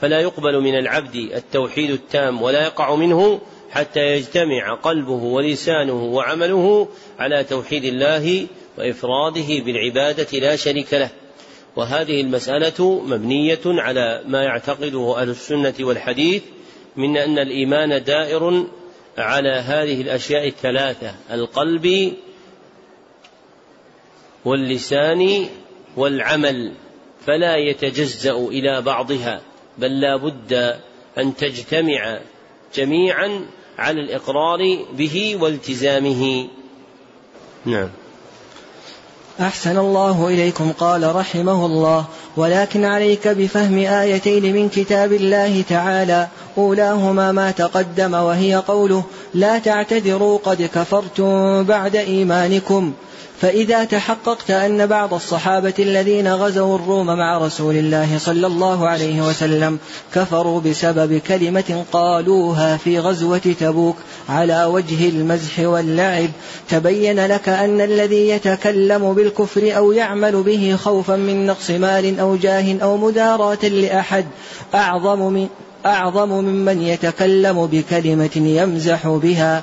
فلا 0.00 0.20
يقبل 0.20 0.60
من 0.60 0.78
العبد 0.78 1.14
التوحيد 1.14 1.90
التام 1.90 2.42
ولا 2.42 2.64
يقع 2.64 2.94
منه 2.94 3.40
حتى 3.70 4.00
يجتمع 4.00 4.74
قلبه 4.74 5.22
ولسانه 5.22 6.04
وعمله 6.04 6.88
على 7.18 7.44
توحيد 7.44 7.84
الله 7.84 8.46
وإفراده 8.78 9.46
بالعبادة 9.48 10.38
لا 10.38 10.56
شريك 10.56 10.94
له. 10.94 11.10
وهذه 11.76 12.20
المسألة 12.20 13.02
مبنية 13.06 13.60
على 13.66 14.22
ما 14.26 14.42
يعتقده 14.42 15.14
أهل 15.20 15.30
السنة 15.30 15.74
والحديث 15.80 16.42
من 16.96 17.16
أن 17.16 17.38
الإيمان 17.38 18.04
دائر 18.04 18.66
على 19.18 19.50
هذه 19.50 20.00
الأشياء 20.00 20.48
الثلاثة 20.48 21.14
القلب 21.30 22.12
واللسان 24.44 25.46
والعمل. 25.96 26.72
فلا 27.26 27.56
يتجزأ 27.56 28.36
إلى 28.36 28.82
بعضها 28.82 29.40
بل 29.78 30.00
لا 30.00 30.16
بد 30.16 30.76
أن 31.18 31.36
تجتمع 31.36 32.18
جميعا 32.74 33.46
على 33.78 34.00
الإقرار 34.00 34.58
به 34.92 35.36
والتزامه. 35.40 36.48
نعم. 37.66 37.88
أحسن 39.40 39.78
الله 39.78 40.28
إليكم 40.28 40.72
قال 40.72 41.16
رحمه 41.16 41.66
الله. 41.66 42.04
ولكن 42.36 42.84
عليك 42.84 43.28
بفهم 43.28 43.78
آيتين 43.78 44.54
من 44.54 44.68
كتاب 44.68 45.12
الله 45.12 45.62
تعالى. 45.68 46.28
أولاهما 46.58 47.32
ما 47.32 47.50
تقدم 47.50 48.14
وهي 48.14 48.54
قوله 48.54 49.04
لا 49.34 49.58
تعتذروا 49.58 50.38
قد 50.38 50.70
كفرتم 50.74 51.62
بعد 51.62 51.96
إيمانكم. 51.96 52.92
فإذا 53.40 53.84
تحققت 53.84 54.50
أن 54.50 54.86
بعض 54.86 55.14
الصحابة 55.14 55.74
الذين 55.78 56.34
غزوا 56.34 56.76
الروم 56.76 57.06
مع 57.06 57.38
رسول 57.38 57.76
الله 57.76 58.18
صلى 58.18 58.46
الله 58.46 58.88
عليه 58.88 59.22
وسلم 59.22 59.78
كفروا 60.14 60.60
بسبب 60.60 61.18
كلمة 61.18 61.84
قالوها 61.92 62.76
في 62.76 62.98
غزوة 62.98 63.54
تبوك 63.60 63.96
على 64.28 64.64
وجه 64.64 65.08
المزح 65.08 65.58
واللعب 65.58 66.28
تبين 66.68 67.26
لك 67.26 67.48
أن 67.48 67.80
الذي 67.80 68.28
يتكلم 68.28 69.14
بالكفر 69.14 69.76
أو 69.76 69.92
يعمل 69.92 70.42
به 70.42 70.76
خوفا 70.84 71.16
من 71.16 71.46
نقص 71.46 71.70
مال 71.70 72.20
أو 72.20 72.36
جاه 72.36 72.78
أو 72.82 72.96
مداراة 72.96 73.64
لأحد 73.64 74.24
أعظم 74.74 75.32
من 75.32 75.48
أعظم 75.86 76.28
ممن 76.28 76.82
يتكلم 76.82 77.66
بكلمة 77.66 78.36
يمزح 78.36 79.08
بها. 79.08 79.62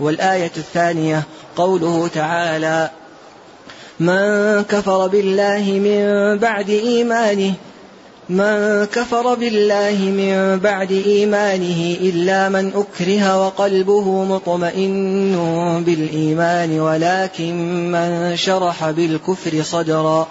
والآية 0.00 0.52
الثانية 0.56 1.22
قوله 1.56 2.08
تعالى 2.08 2.90
من 4.00 4.62
كفر 4.62 5.06
بالله 5.06 5.64
من 5.84 6.38
بعد 6.38 6.70
إيمانه 6.70 7.54
من 8.28 8.84
كفر 8.84 9.34
بالله 9.34 9.98
من 9.98 10.58
بعد 10.58 10.92
إيمانه 10.92 11.96
إلا 12.00 12.48
من 12.48 12.72
أكره 12.74 13.46
وقلبه 13.46 14.24
مطمئن 14.24 15.84
بالإيمان 15.86 16.80
ولكن 16.80 17.54
من 17.92 18.36
شرح 18.36 18.90
بالكفر 18.90 19.62
صدرا. 19.62 20.28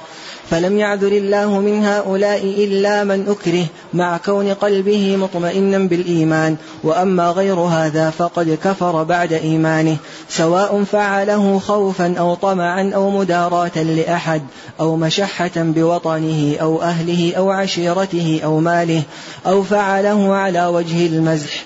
فلم 0.50 0.78
يعذر 0.78 1.12
الله 1.12 1.60
من 1.60 1.86
هؤلاء 1.86 2.44
إلا 2.44 3.04
من 3.04 3.28
أكره 3.28 3.66
مع 3.94 4.18
كون 4.18 4.54
قلبه 4.54 5.18
مطمئنا 5.18 5.78
بالإيمان 5.78 6.56
وأما 6.84 7.30
غير 7.30 7.56
هذا 7.56 8.10
فقد 8.10 8.58
كفر 8.64 9.04
بعد 9.04 9.34
إيمانه 9.34 9.98
سواء 10.30 10.84
فعله 10.84 11.60
خوفا 11.60 12.16
أو 12.20 12.36
طمعا 12.36 12.92
أو 12.96 13.10
مداراة 13.10 13.78
لأحد 13.84 14.42
أو 14.80 14.96
مشحة 14.96 15.52
بوطنه 15.56 16.56
أو 16.62 16.82
أهله 16.82 17.34
أو 17.38 17.52
عشيرته 17.52 18.42
أو 18.44 18.60
ماله 18.60 19.04
أو 19.46 19.64
فعله 19.64 20.36
على 20.36 20.66
وجه 20.66 21.08
المزح 21.08 21.66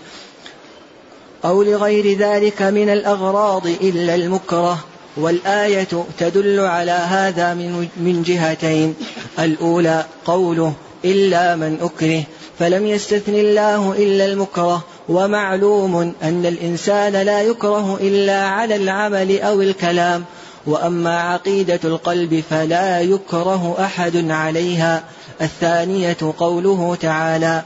أو 1.45 1.63
لغير 1.63 2.17
ذلك 2.17 2.61
من 2.61 2.89
الأغراض 2.89 3.67
إلا 3.67 4.15
المكره. 4.15 4.79
والآية 5.19 5.87
تدل 6.19 6.59
على 6.59 6.91
هذا 6.91 7.53
من 7.53 7.87
من 7.97 8.23
جهتين. 8.23 8.95
الأولى 9.39 10.05
قوله 10.25 10.73
إلا 11.05 11.55
من 11.55 11.77
أكره 11.81 12.23
فلم 12.59 12.85
يستثن 12.85 13.35
الله 13.35 13.93
إلا 13.97 14.25
المكره. 14.25 14.83
ومعلوم 15.09 16.13
أن 16.23 16.45
الإنسان 16.45 17.13
لا 17.13 17.41
يكره 17.41 17.97
إلا 18.01 18.47
على 18.47 18.75
العمل 18.75 19.39
أو 19.41 19.61
الكلام. 19.61 20.25
وأما 20.65 21.19
عقيدة 21.21 21.79
القلب 21.83 22.43
فلا 22.49 23.01
يكره 23.01 23.75
أحد 23.79 24.31
عليها. 24.31 25.03
الثانية 25.41 26.17
قوله 26.37 26.97
تعالى 27.01 27.63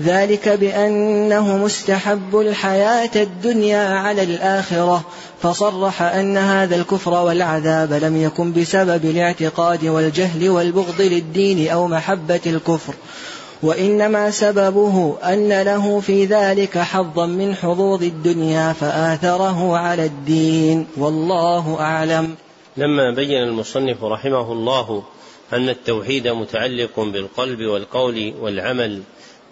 ذلك 0.00 0.48
بأنه 0.48 1.56
مستحب 1.56 2.38
الحياة 2.38 3.10
الدنيا 3.16 3.88
على 3.88 4.22
الآخرة 4.22 5.04
فصرح 5.42 6.02
أن 6.02 6.36
هذا 6.36 6.76
الكفر 6.76 7.10
والعذاب 7.10 7.92
لم 7.92 8.22
يكن 8.22 8.52
بسبب 8.52 9.04
الاعتقاد 9.04 9.84
والجهل 9.84 10.50
والبغض 10.50 11.00
للدين 11.00 11.68
أو 11.68 11.88
محبة 11.88 12.40
الكفر 12.46 12.94
وإنما 13.62 14.30
سببه 14.30 15.16
أن 15.24 15.62
له 15.62 16.00
في 16.00 16.24
ذلك 16.24 16.78
حظا 16.78 17.26
من 17.26 17.54
حظوظ 17.54 18.02
الدنيا 18.02 18.72
فآثره 18.72 19.76
على 19.76 20.04
الدين. 20.04 20.86
والله 20.96 21.80
أعلم. 21.80 22.34
لما 22.76 23.14
بين 23.16 23.42
المصنف 23.42 24.04
رحمه 24.04 24.52
الله 24.52 25.02
أن 25.52 25.68
التوحيد 25.68 26.28
متعلق 26.28 27.00
بالقلب 27.00 27.60
والقول 27.60 28.34
والعمل 28.40 29.02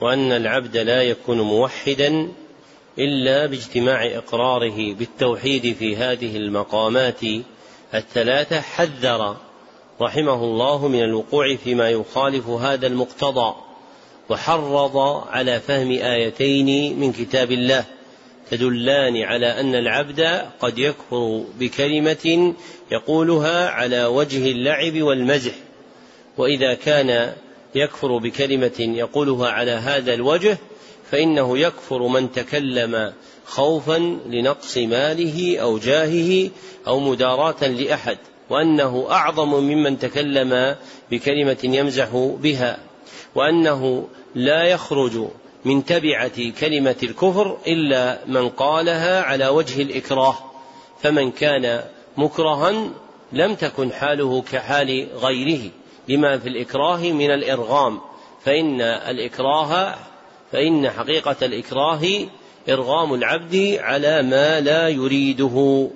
وأن 0.00 0.32
العبد 0.32 0.76
لا 0.76 1.02
يكون 1.02 1.40
موحدا 1.40 2.28
إلا 2.98 3.46
باجتماع 3.46 4.06
إقراره 4.06 4.94
بالتوحيد 4.94 5.74
في 5.74 5.96
هذه 5.96 6.36
المقامات 6.36 7.20
الثلاثة 7.94 8.60
حذر 8.60 9.36
رحمه 10.00 10.44
الله 10.44 10.88
من 10.88 11.02
الوقوع 11.02 11.56
فيما 11.56 11.90
يخالف 11.90 12.48
هذا 12.48 12.86
المقتضى 12.86 13.54
وحرض 14.28 14.96
على 15.28 15.60
فهم 15.60 15.90
آيتين 15.90 17.00
من 17.00 17.12
كتاب 17.12 17.52
الله 17.52 17.84
تدلان 18.50 19.16
على 19.22 19.60
أن 19.60 19.74
العبد 19.74 20.20
قد 20.60 20.78
يكفر 20.78 21.44
بكلمة 21.58 22.54
يقولها 22.92 23.68
على 23.68 24.04
وجه 24.04 24.50
اللعب 24.50 25.02
والمزح 25.02 25.52
وإذا 26.38 26.74
كان 26.74 27.32
يكفر 27.74 28.18
بكلمة 28.18 28.76
يقولها 28.78 29.50
على 29.50 29.70
هذا 29.70 30.14
الوجه 30.14 30.58
فإنه 31.10 31.58
يكفر 31.58 32.06
من 32.06 32.32
تكلم 32.32 33.12
خوفا 33.46 34.18
لنقص 34.26 34.78
ماله 34.78 35.58
أو 35.58 35.78
جاهه 35.78 36.50
أو 36.86 37.00
مداراة 37.00 37.66
لأحد 37.66 38.18
وأنه 38.50 39.06
أعظم 39.10 39.54
ممن 39.54 39.98
تكلم 39.98 40.76
بكلمة 41.10 41.58
يمزح 41.64 42.08
بها 42.42 42.78
وأنه 43.34 44.08
لا 44.34 44.64
يخرج 44.64 45.28
من 45.64 45.84
تبعة 45.84 46.50
كلمة 46.60 46.96
الكفر 47.02 47.58
إلا 47.66 48.18
من 48.26 48.48
قالها 48.48 49.22
على 49.22 49.48
وجه 49.48 49.82
الإكراه 49.82 50.36
فمن 51.02 51.30
كان 51.30 51.84
مكرها 52.16 52.90
لم 53.32 53.54
تكن 53.54 53.92
حاله 53.92 54.42
كحال 54.42 55.08
غيره. 55.16 55.70
لما 56.10 56.38
في 56.38 56.48
الإكراه 56.48 57.12
من 57.12 57.30
الإرغام. 57.30 58.00
فإن 58.44 58.80
الإكراه 58.80 59.94
فإن 60.52 60.90
حقيقة 60.90 61.36
الإكراه 61.42 62.00
إرغام 62.68 63.14
العبد 63.14 63.78
على 63.80 64.22
ما 64.22 64.60
لا 64.60 64.88
يريده. 64.88 65.88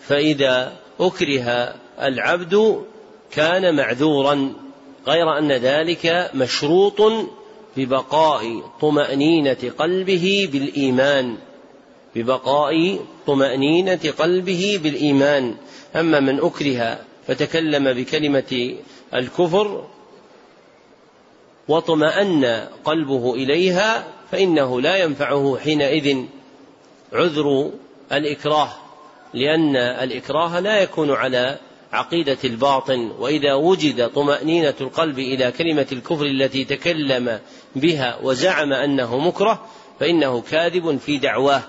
فإذا 0.00 0.72
أكره 1.00 1.74
العبد 2.02 2.84
كان 3.30 3.76
معذورا 3.76 4.52
غير 5.06 5.38
أن 5.38 5.52
ذلك 5.52 6.30
مشروط 6.34 7.02
ببقاء 7.76 8.62
طمأنينة 8.80 9.72
قلبه 9.78 10.48
بالإيمان. 10.52 11.36
ببقاء 12.16 12.98
طمأنينة 13.26 14.00
قلبه 14.18 14.80
بالإيمان. 14.82 15.54
أما 15.96 16.20
من 16.20 16.40
أكره 16.40 16.98
فتكلم 17.26 17.92
بكلمة 17.92 18.74
الكفر 19.14 19.84
واطمأن 21.68 22.68
قلبه 22.84 23.34
إليها 23.34 24.06
فإنه 24.32 24.80
لا 24.80 24.96
ينفعه 24.96 25.58
حينئذ 25.64 26.24
عذر 27.12 27.70
الإكراه 28.12 28.68
لأن 29.34 29.76
الإكراه 29.76 30.60
لا 30.60 30.78
يكون 30.80 31.10
على 31.10 31.58
عقيدة 31.92 32.38
الباطن 32.44 33.10
وإذا 33.18 33.54
وجد 33.54 34.08
طمأنينة 34.08 34.74
القلب 34.80 35.18
إلى 35.18 35.52
كلمة 35.52 35.86
الكفر 35.92 36.24
التي 36.26 36.64
تكلم 36.64 37.40
بها 37.76 38.18
وزعم 38.22 38.72
أنه 38.72 39.18
مكره 39.18 39.66
فإنه 40.00 40.40
كاذب 40.40 40.96
في 40.98 41.18
دعواه 41.18 41.62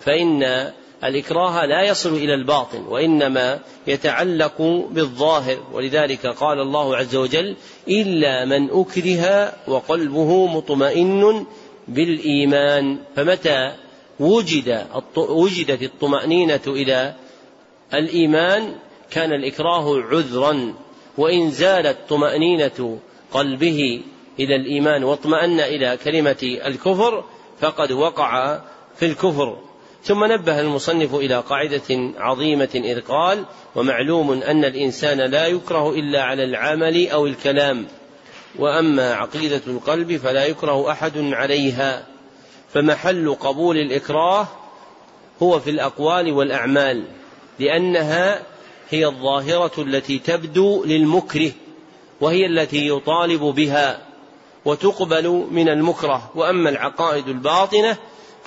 فإن 0.00 0.70
الإكراه 1.04 1.66
لا 1.66 1.82
يصل 1.82 2.14
إلى 2.14 2.34
الباطن 2.34 2.82
وإنما 2.88 3.60
يتعلق 3.86 4.62
بالظاهر. 4.90 5.58
ولذلك 5.72 6.26
قال 6.26 6.60
الله 6.60 6.96
عز 6.96 7.16
وجل 7.16 7.56
إلا 7.88 8.44
من 8.44 8.70
أكره 8.70 9.52
وقلبه 9.68 10.46
مطمئن 10.46 11.46
بالإيمان. 11.88 12.98
فمتى 13.16 13.72
وجد 14.20 14.86
وجدت 15.16 15.82
الطمأنينة 15.82 16.60
إلى 16.66 17.14
الإيمان؟ 17.94 18.74
كان 19.10 19.32
الإكراه 19.32 20.00
عذرا 20.00 20.74
وإن 21.18 21.50
زالت 21.50 21.96
طمأنينة 22.08 22.98
قلبه 23.32 24.02
إلى 24.40 24.56
الإيمان 24.56 25.04
واطمأن 25.04 25.60
إلى 25.60 25.98
كلمة 26.04 26.36
الكفر 26.42 27.24
فقد 27.60 27.92
وقع 27.92 28.60
في 28.96 29.06
الكفر. 29.06 29.67
ثم 30.08 30.24
نبه 30.24 30.60
المصنف 30.60 31.14
إلى 31.14 31.40
قاعدة 31.40 32.12
عظيمة 32.18 32.68
إذ 32.74 33.00
قال 33.00 33.44
ومعلوم 33.74 34.32
أن 34.32 34.64
الإنسان 34.64 35.20
لا 35.20 35.46
يكره 35.46 35.90
إلا 35.90 36.22
على 36.22 36.44
العمل 36.44 37.08
أو 37.08 37.26
الكلام 37.26 37.86
وأما 38.58 39.14
عقيدة 39.14 39.60
القلب 39.66 40.16
فلا 40.16 40.46
يكره 40.46 40.92
أحد 40.92 41.12
عليها 41.16 42.06
فمحل 42.74 43.36
قبول 43.40 43.76
الإكراه 43.76 44.46
هو 45.42 45.60
في 45.60 45.70
الأقوال 45.70 46.32
والأعمال 46.32 47.04
لأنها 47.58 48.42
هي 48.90 49.06
الظاهرة 49.06 49.82
التي 49.82 50.18
تبدو 50.18 50.84
للمكره 50.84 51.50
وهي 52.20 52.46
التي 52.46 52.88
يطالب 52.88 53.40
بها 53.40 54.02
وتقبل 54.64 55.46
من 55.50 55.68
المكره 55.68 56.30
وأما 56.34 56.70
العقائد 56.70 57.28
الباطنة 57.28 57.96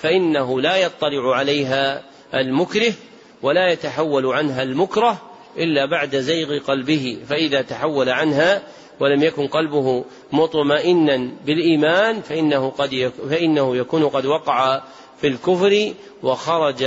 فإنه 0.02 0.62
لا 0.62 0.78
يطلع 0.78 1.36
عليها 1.36 2.04
المكره 2.34 2.94
ولا 3.42 3.72
يتحول 3.72 4.26
عنها 4.26 4.64
المكره 4.64 5.22
إلا 5.58 5.86
بعد 5.86 6.16
زيغ 6.16 6.60
قلبه 6.60 7.18
فإذا 7.30 7.62
تحول 7.62 8.10
عنها 8.10 8.62
ولم 9.00 9.24
يكن 9.24 9.48
قلبه 9.48 10.06
مطمئنا 10.32 11.32
بالإيمان 11.46 12.22
فإنه 12.22 12.70
قد 12.70 13.12
فإنه 13.30 13.78
يكون 13.78 14.10
قد 14.10 14.26
وقع 14.26 14.82
في 15.22 15.28
الكفر 15.28 15.94
وخرج 16.24 16.84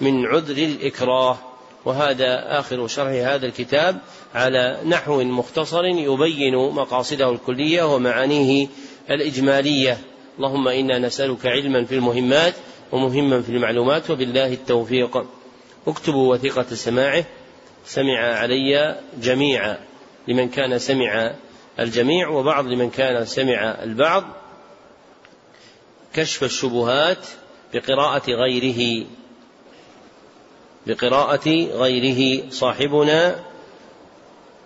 من 0.00 0.26
عذر 0.26 0.56
الإكراه. 0.56 1.38
وهذا 1.84 2.58
آخر 2.58 2.86
شرح 2.86 3.08
هذا 3.08 3.46
الكتاب 3.46 3.98
على 4.34 4.78
نحو 4.86 5.22
مختصر 5.22 5.84
يبين 5.84 6.56
مقاصده 6.56 7.30
الكلية 7.30 7.94
ومعانيه 7.94 8.68
الإجمالية. 9.10 9.98
اللهم 10.40 10.68
إنا 10.68 10.98
نسألك 10.98 11.46
علما 11.46 11.84
في 11.84 11.94
المهمات 11.94 12.54
ومهما 12.92 13.42
في 13.42 13.48
المعلومات 13.48 14.10
وبالله 14.10 14.52
التوفيق. 14.52 15.24
اكتبوا 15.86 16.34
وثيقة 16.34 16.74
سماعه. 16.74 17.24
سمع 17.86 18.18
علي 18.18 19.00
جميعا 19.22 19.78
لمن 20.28 20.48
كان 20.48 20.78
سمع 20.78 21.34
الجميع 21.80 22.28
وبعض 22.28 22.66
لمن 22.66 22.90
كان 22.90 23.24
سمع 23.24 23.82
البعض. 23.82 24.24
كشف 26.14 26.44
الشبهات 26.44 27.26
بقراءة 27.74 28.30
غيره. 28.30 29.06
بقراءة 30.86 31.48
غيره. 31.72 32.50
صاحبنا 32.50 33.44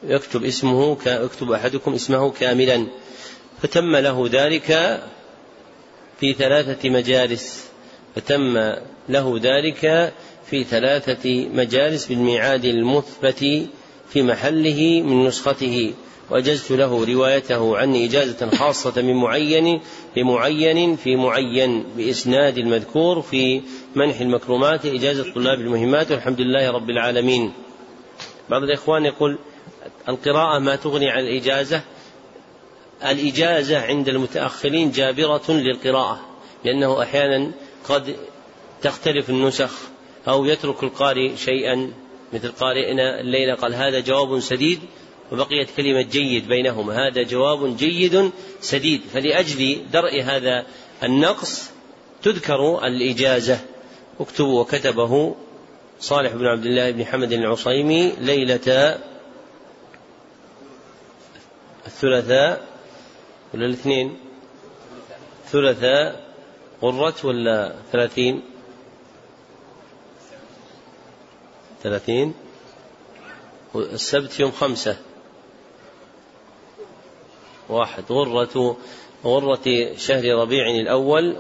يكتب 0.03 0.45
اسمه 0.45 0.97
يكتب 1.07 1.53
أحدكم 1.53 1.95
اسمه 1.95 2.31
كاملا. 2.31 2.87
فتم 3.63 3.97
له 3.97 4.29
ذلك. 4.33 5.01
في 6.21 6.33
ثلاثة 6.33 6.91
مجالس 6.91 7.71
فتم 8.15 8.75
له 9.09 9.41
ذلك 9.43 10.13
في 10.51 10.65
ثلاثة 10.65 11.49
مجالس 11.49 12.07
بالميعاد 12.07 12.65
المثبت 12.65 13.69
في 14.09 14.23
محله 14.23 15.03
من 15.03 15.27
نسخته. 15.27 15.95
وأجزت 16.31 16.73
له 16.73 17.05
روايته 17.15 17.79
عني 17.79 18.05
إجازة 18.05 18.51
خاصة 18.51 19.03
من 19.03 19.15
معين 19.15 19.81
بمعين 20.17 20.97
في 20.97 21.17
معين 21.17 21.85
بإسناد 21.97 22.59
المذكور 22.59 23.23
في 23.23 23.63
منح 23.95 24.21
المكرمات 24.21 24.87
إجازة 24.87 25.33
طلاب 25.33 25.61
المهمات 25.61 26.11
والحمد 26.11 26.41
لله 26.41 26.71
رب 26.71 26.91
العالمين. 26.91 27.53
بعض 28.51 28.63
الإخوان 28.63 29.05
يقول 29.05 29.39
القراءة 30.09 30.59
ما 30.59 30.77
تغني 30.77 31.11
عن 31.11 31.23
الإجازة 31.23 31.83
الإجازة 33.07 33.79
عند 33.79 34.09
المتأخرين 34.09 34.91
جابرة 34.91 35.43
للقراءة 35.49 36.21
لأنه 36.65 37.03
أحيانا 37.03 37.51
قد 37.89 38.17
تختلف 38.83 39.31
النسخ 39.31 39.71
أو 40.29 40.45
يترك 40.45 40.83
القارئ 40.83 41.37
شيئا 41.37 41.93
مثل 42.33 42.53
قارئنا 42.53 43.21
الليلة 43.21 43.55
قال 43.55 43.75
هذا 43.75 44.01
جواب 44.01 44.41
سديد 44.41 44.79
وبقيت 45.33 45.69
كلمة 45.77 46.03
جيد 46.03 46.49
بينهما 46.49 47.09
هذا 47.09 47.23
جواب 47.23 47.77
جيد 47.77 48.31
سديد. 48.61 49.01
فلأجل 49.13 49.79
درء 49.93 50.23
هذا 50.23 50.67
النقص 51.03 51.71
تذكر 52.23 52.87
الإجازة. 52.87 53.59
اكتبوا 54.21 54.61
وكتبه 54.61 55.35
صالح 56.01 56.33
بن 56.33 56.47
عبد 56.47 56.67
الله 56.67 56.91
بن 56.91 57.05
حمد 57.05 57.33
العصيمي 57.33 58.13
ليلة 58.21 58.99
الثلاثاء 61.87 62.74
ولا 63.55 63.67
الاثنين؟ 63.67 64.17
ثلاثاء 65.47 66.25
غرت 66.83 67.25
ولا 67.25 67.75
ثلاثين؟ 67.93 68.43
ثلاثين. 71.83 72.35
السبت 73.75 74.41
يوم 74.41 74.51
خمسة. 74.51 74.97
واحد. 77.69 78.05
غرة 78.11 78.77
غرة 79.25 79.97
شهر 79.97 80.25
ربيع 80.25 80.71
الأول 80.71 81.37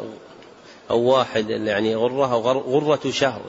أو 0.90 1.00
واحد 1.00 1.50
يعني 1.50 1.94
غرة 1.94 2.32
أو 2.32 2.40
غرة 2.78 3.10
شهر 3.10 3.42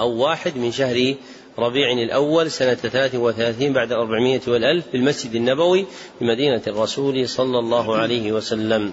أو 0.00 0.10
واحد 0.10 0.56
من 0.56 0.72
شهر 0.72 1.14
ربيع 1.62 1.92
الأول 1.92 2.50
سنة 2.50 2.74
ثلاث 2.74 3.14
وثلاثين 3.14 3.72
بعد 3.72 3.92
أربعمائة 3.92 4.40
والألف 4.48 4.84
في 4.90 4.96
المسجد 4.96 5.34
النبوي 5.34 5.86
بمدينة 6.20 6.62
الرسول 6.66 7.28
صلى 7.28 7.58
الله 7.58 7.96
عليه 7.96 8.32
وسلم. 8.32 8.92